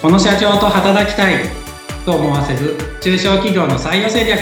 [0.00, 1.44] この社長と働きたい
[2.06, 4.40] と思わせる中小企業の採用戦略。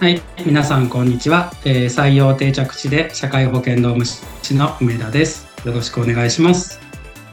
[0.00, 5.46] はい皆さんこんにちは、えー、採用定着地で社会保険労務士の梅田です。
[5.64, 6.78] よろしくお願いします。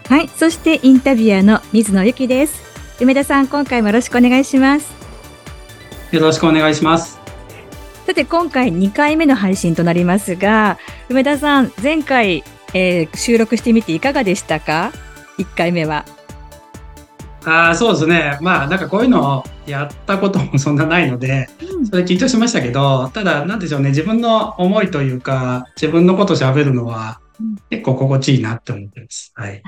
[0.07, 2.61] はいそしてインタビュアーの水野由紀です。
[3.01, 5.01] 梅田さん今回もよろしくお願いします。
[6.11, 7.20] よろしくお願いします
[8.11, 12.43] さて今回2回目の配信となりますが梅田さん前回、
[12.73, 14.91] えー、収録してみていかがでしたか
[15.37, 16.03] ？1回目は。
[17.45, 18.37] あそうですね。
[18.41, 21.47] まあなんかこういうのをやったこともそんなないので、
[21.89, 23.91] それ緊張しましたけどただなんでしょうね。
[23.91, 27.21] 自分の思いというか自分のこと喋るのは
[27.69, 29.31] 結構心地いいなって思ってます。
[29.35, 29.63] はい。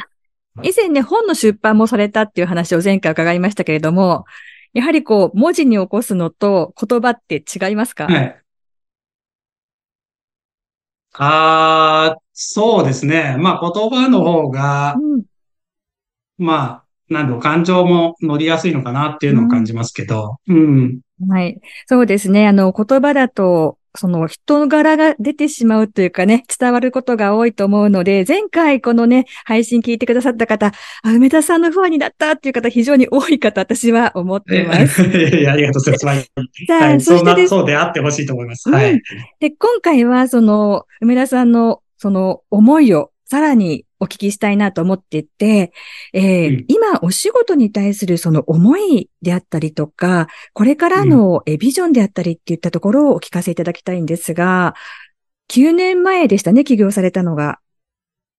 [0.63, 4.25] 以前ね、本の出版もされたっていう話を前回伺いましたけれども、
[4.75, 8.07] やはりこう、文字に起こすのと言葉って違いますか？
[8.07, 8.42] はい。
[11.13, 13.35] ああ、そうですね。
[13.39, 15.23] まあ言葉の方が、うん、
[16.37, 20.37] まあ、なんだろう、感情も乗りやすいのかなっていうのを感じますけど。
[20.47, 21.01] うん。
[21.21, 21.59] うん、はい。
[21.87, 22.47] そうですね。
[22.47, 35.03] あの、言葉だと、その人柄が出てしまうというかね、伝わることが多いと思うので、前回このね、配信聞いてくださった方、あ、梅田さんのファンになったっていう方非常に多い方、私は思ってます。
[35.05, 36.31] いや、ありがとうございます。
[36.71, 38.69] はい、そしてそうであってほしいと思います。
[38.69, 39.01] はい。
[39.39, 45.71] で、今回はその、梅田さんのその思いをさらにお聞きしたいなと思っていて、
[46.13, 54.75] えーうん、今お仕事に対するその思いであったりとか、これからのビジョンであったりっていったところをお聞かせいただきたいんですが、
[55.49, 57.59] 9年前でしたね、起業されたのが。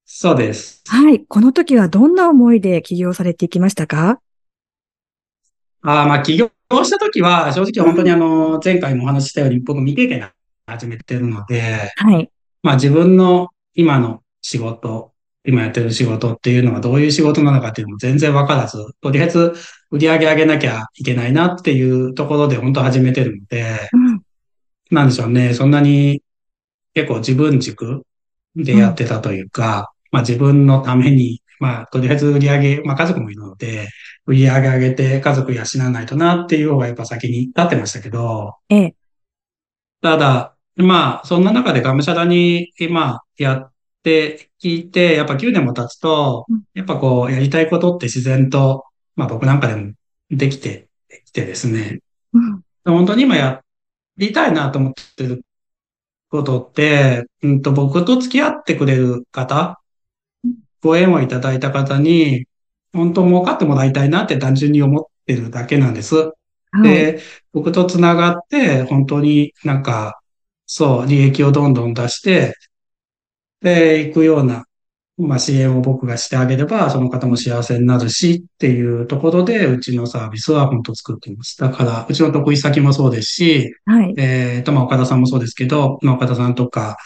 [0.05, 0.83] そうです。
[0.87, 1.25] はい。
[1.25, 4.21] この時はどんな思いで起業されていきましたか？
[5.81, 10.31] ああ、まあ起業した時は、正直本当にあの、前回もお話ししたように僕未経験
[10.67, 12.31] 始めてるので、はい。
[12.63, 15.14] まあ自分の今の仕事、
[15.47, 19.55] 今やってる仕事っていうのがどういう仕事なのかっていうのも全然わからず、とりあえず
[19.91, 24.23] 売り上げ上げなきゃいけないなっていうところで本当始めてるので、うん、
[24.91, 26.23] なんでしょうね、そんなに
[26.95, 28.05] 結構自分軸
[28.57, 33.89] でやってたというか、うん、まあ自分のために、まあとりあえず売り上げ、まあ家族もいるので、
[34.27, 38.95] 売り上げ上げて家族養わないとなっていう方がやっぱ先に立ってましたけど、ええ、
[40.01, 43.74] ただ、まあそんな中でがむしゃらに今やっ
[44.05, 46.45] って聞いて、やっぱ9年も経つと、
[46.75, 48.85] やっぱこう、やりたいことって自然と、
[49.17, 49.95] まあ僕なんかでも
[50.31, 50.89] できて
[51.25, 52.01] きてですね、
[52.35, 53.63] うん、本当に今や
[54.19, 55.43] りたいなと思ってる
[56.29, 59.81] ことって、うんと僕と付き合ってくれる方、
[60.83, 62.47] ご縁をいただいた方に、
[62.93, 66.15] 本当儲かってもらいたいなって単純に思ってるだけなんです。
[66.17, 66.33] は
[66.81, 67.23] い、で、
[67.55, 70.21] 僕と繋がって、本当になんか、
[70.67, 72.55] そう、利益をどんどん出して、
[73.65, 74.67] で、行くような、
[75.17, 81.57] まあ、支援を僕がしてあげれば、その方も幸せになるしっていうところで、うちのサービスは本当作っています。
[81.59, 84.15] だから、うちの得意先もそうですし、はい。
[84.19, 86.99] えっ、と、まあ、岡田さんもそうですけど、まあ、岡田さんとか、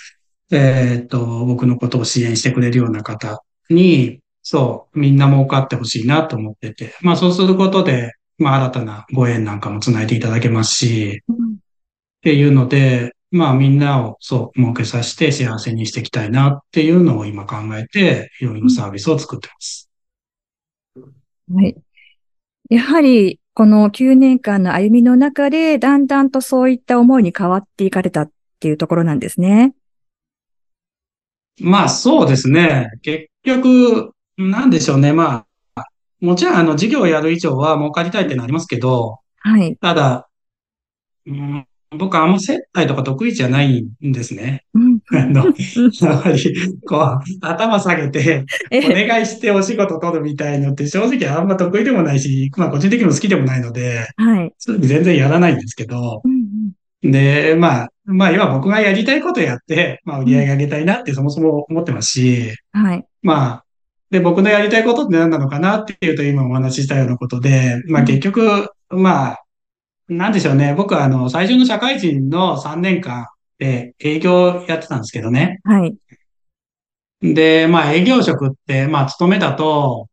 [0.50, 11.38] えっ、と、僕のことを支援してくれるような方に、そう、みんな儲かってほしいなと思ってて、まあ、そうすることで、まあ、新たなご縁なんかもつないでいただけますし、うん、っ
[12.22, 19.90] ていうので、まあみんなをそう儲けさせて幸せにしていきたいなっていうのを今考えて、いろいろサービスを作ってます。
[21.54, 21.76] はい。
[22.70, 28.30] やはり、この9年間の歩みの中で、だんだんとそういった思いに変わっていかれたっ
[28.60, 29.74] ていうところなんですね。
[31.60, 32.88] まあそうですね。
[33.02, 35.12] 結局、なんでしょうね。
[35.12, 35.44] ま
[35.74, 35.84] あ、
[36.20, 39.76] もちろんあの事業をやる以上は儲かりたいってなりますけど、はい。
[39.76, 40.28] ただ、
[41.26, 44.64] うん僕あんま接待とか得意じゃないんですね。
[44.74, 54.52] うん、 あの、やぱり、こう、頭下げて、お願いしてお仕事取るみたいのって正直あんま得意でもないし、まあ個人的にも好きでもないので、はい。
[54.58, 56.32] 全然やらないんですけど、うん
[57.04, 63.04] うん、で、まあ、まあ今僕がやりたいことやって、まあ売り上げ上げたいなってそもそも思ってますし、はい。
[63.22, 63.64] まあ、
[64.10, 69.44] で、僕のやりたいことって何なのかなっていうと今お話ししたようなことで、まあ結局、まあ、
[70.08, 70.74] なんでしょうね。
[70.74, 73.28] 僕はあの、最初の社会人の3年間
[73.58, 75.60] で営業やってたんですけどね。
[75.64, 75.96] はい。
[77.20, 80.08] で、まあ営業職って、まあ勤めだと、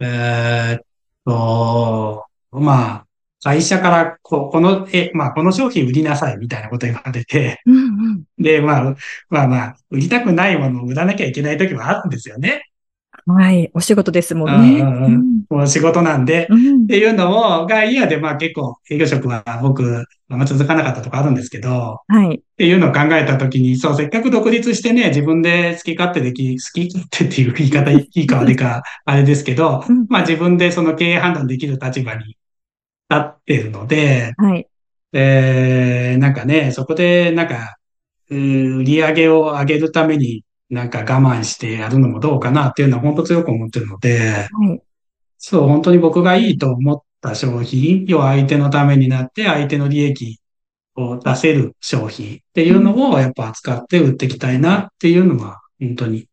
[0.00, 0.84] えー、っ
[1.24, 3.06] と、まあ、
[3.42, 7.78] 会社からこ、この、え、まあ、この商品売りなさいみたいなこと言われて、うんう
[8.14, 8.96] ん、で、まあ、
[9.30, 12.69] まあまあ、売りたくないものを売らなきゃいけない時もあるんですよね。
[13.34, 13.70] はい。
[13.74, 14.80] お仕事ですもんね。
[14.80, 22.36] うん、お仕事なんで、うん、っていうのを、が嫌で、まあ結構営業職は僕、まあ続かなかったとかあるんですけど、はい。
[22.36, 32.36] っていうのを考えたときに、そう、せっかく独立してね、自分で好き勝手でき、好き勝手っていう言い方 いいか悪いか、あれですけど、うん、まあ自分でその経営判断できる立場に立
[33.10, 34.66] ってるので、はい。
[35.12, 37.76] えー、なんかね、そこでなんか、
[38.30, 44.82] 売り上げを上げるためになんか我慢してやるのもどうかなっていうのは本当強く思ってるので、はい、
[45.38, 50.40] そう、本当に僕がいいと思った商品、要は相手のためになって相手の利益
[50.94, 56.28] を出せる商品っていうのをやっぱ扱って売っていきたいなっていうのは本当に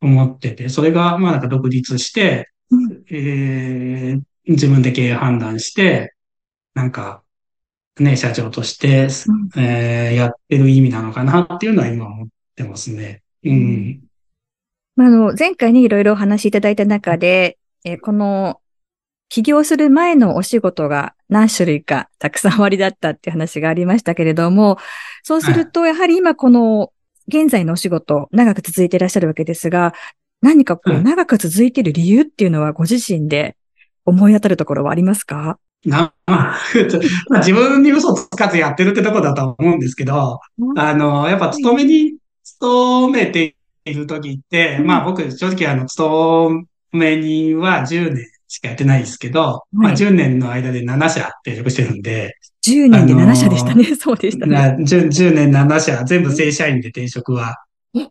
[0.00, 6.14] 思ってて、それがまあなんか独立して、うん、えー、自分で経営判断して、
[6.74, 7.22] なんか
[8.00, 9.08] ね、社長として、
[9.54, 13.21] うん、えー、やってる意味なのかなっていうのは今思ってますね。
[13.44, 14.00] うん。
[14.96, 18.60] まあ、あの、前回にいろいろお話しいただいた中で、えー、この、
[19.28, 24.76] 起業する前のお仕事が何種類かたくさん割りだったって話がありましたけれども、
[25.22, 26.92] そうすると、やはり今この、
[27.28, 29.94] 現在のお仕事、長く続いていらっしゃるわけですが、
[30.42, 33.56] 何かこう、長く続いている理由っていうのはご自身で
[34.04, 35.58] 思い当たるところはありますか？
[35.84, 36.58] な、まあ、
[37.38, 40.40] 自分に嘘つかずやってるってとこだと思うんですけど、
[40.76, 42.11] あの、やっぱ勤めに
[42.62, 53.84] 勤めている時って、うん、まあ僕、正直あの、勤めには10年しかやってないですけど、はい、まあ10年の間で7社転職してるんで、10年で7社でしたね。
[53.98, 54.76] そうでしたね。
[54.78, 57.56] 10, 10年7社、全部正社員で転職は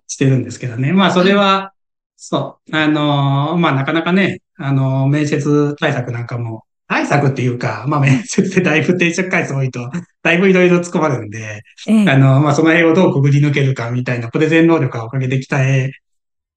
[0.07, 0.91] してるんですけどね。
[0.91, 1.71] まあそれは、
[2.17, 6.70] そう、あのまあなかなかね、あの面接対策なんかも対
[7.11, 9.89] 策っていうか、まあ面接でだいぶ転職回数多いと、
[10.23, 15.91] だいぶいろいろ突っ込まれるんで、ええ、あの、まあその辺をどうくぐり抜けるかみたいなプレゼン能力はおかげで鍛え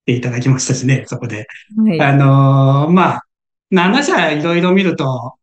[0.06, 1.46] ていただきましたしね、そこで。
[1.76, 3.22] はい、あの、まあ、
[3.72, 5.34] 7社いろいろ見ると、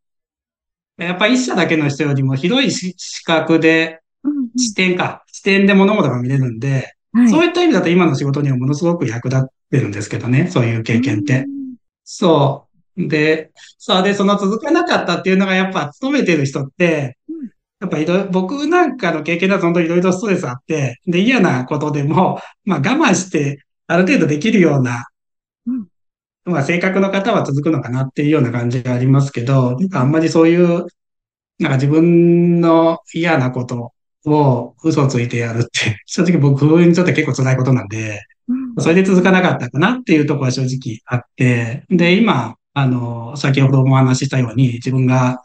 [0.98, 4.00] やっぱ1社だけの人よりも広い視覚で、
[4.56, 11.46] 視点か、視点で物事が見れるんで、はい、そういった意味だと今の仕事にはものすごく役立ってるんですけどね、そういう経験って。
[12.04, 12.71] そう。
[12.98, 17.18] で、さあで、その続かなかったっていうのがやっぱ勤めてる人って、
[17.80, 25.08] やっぱいろいろ、僕なんかの経験だと本当にいろいろストレスあって、で、嫌なことでも、まあ我慢してある程度できるような、
[26.46, 30.86] まあ性格の方は続くのかなっていうような感じがありますけど、あんまりそういう、
[31.60, 33.94] なんか自分の嫌なこと
[34.26, 38.22] を嘘ついてやるって、 正直僕にとって結構辛いことなんで、
[38.78, 45.42] それで続かなかったかなっていうところは正直あって、で、今、あの、先ほどもお話ししたように、自分が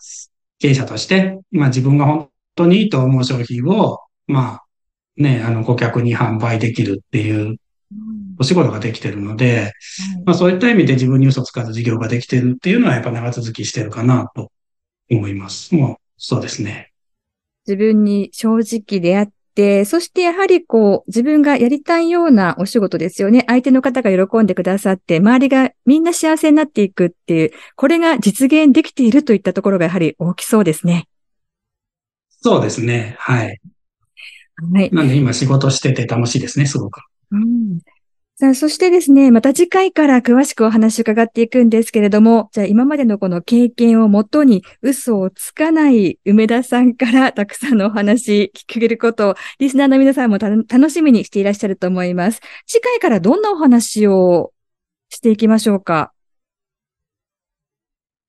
[0.59, 4.65] 経営者として、まあ自分が本当にいいと思う商品を、まあ、
[5.17, 7.57] ね、あの、顧客に販売できるっていう
[8.39, 9.73] お仕事ができてるので、
[10.25, 14.53] まあそういった意味で自分に嘘つかず事業ができてるっていうのはやっぱ長続きしてるかなと
[15.11, 15.75] 思います。
[15.75, 16.93] もう、そうですね。
[17.67, 19.31] 自分に正直であっ、
[19.87, 23.45] そしてやはりこう、自分がやりたいようなお仕事ですよね。
[23.47, 31.09] 相手の方が喜んでくださって、周りがみんな幸せになっていくっていう、これが実現できているといったところがやはり大きそうですね。
[32.29, 33.17] そうですね。
[33.19, 33.61] はい。
[34.73, 34.91] はい。
[34.93, 37.01] なんで今仕事してて楽しいですね、すごく。
[37.31, 37.81] うん。
[38.39, 52.43] さあ、そしてですね、また次回から詳しくお話伺っていくんですけれども、じゃあ今までのこの経験をもとに嘘をつかない梅田さんからたくさんのお話聞けることを、リスナーの皆さんも楽しみにしていらっしゃると思います。
[52.67, 54.53] 次回からどんなお話を
[55.09, 56.13] していきましょうか？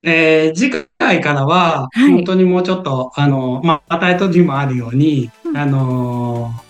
[0.03, 6.66] えー、次回からは、本当にもうちょっと、はい、あの、まあ、タイトにもあるように、うん、あのー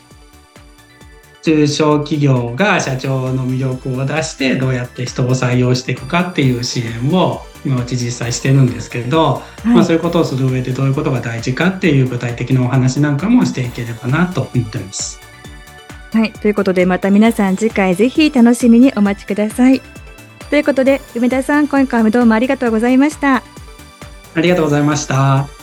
[1.47, 15.21] 中小企業が社長の魅力を出してどうやって人を採用していくかっていう支援を今うち実際してるんですけど、はい、まあ、そういうことをする上でどういうことが大事かっていう具体的なお話なんかもしていければなと思ってます。
[16.11, 16.33] はい。
[16.33, 19.81] ということでまた皆さん次回ぜひ楽しみにお待ちください。
[20.49, 23.41] ということで梅田さん今回もどうもありがとうございました。
[24.35, 25.56] ありがとうございました。